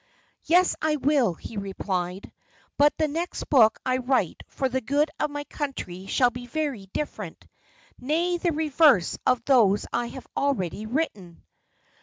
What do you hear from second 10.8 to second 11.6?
written."